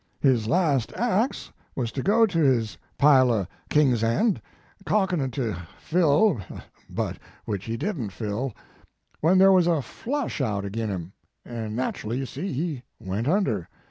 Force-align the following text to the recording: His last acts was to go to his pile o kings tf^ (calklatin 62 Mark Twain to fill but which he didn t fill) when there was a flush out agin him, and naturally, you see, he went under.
His 0.19 0.47
last 0.47 0.91
acts 0.95 1.51
was 1.75 1.91
to 1.91 2.01
go 2.01 2.25
to 2.25 2.39
his 2.39 2.75
pile 2.97 3.31
o 3.31 3.45
kings 3.69 4.01
tf^ 4.01 4.41
(calklatin 4.83 4.83
62 4.85 4.91
Mark 4.91 5.09
Twain 5.11 5.29
to 5.29 5.55
fill 5.79 6.41
but 6.89 7.17
which 7.45 7.65
he 7.65 7.77
didn 7.77 8.05
t 8.07 8.13
fill) 8.15 8.55
when 9.19 9.37
there 9.37 9.51
was 9.51 9.67
a 9.67 9.83
flush 9.83 10.41
out 10.41 10.65
agin 10.65 10.89
him, 10.89 11.13
and 11.45 11.75
naturally, 11.75 12.17
you 12.17 12.25
see, 12.25 12.51
he 12.51 12.81
went 12.99 13.27
under. 13.27 13.69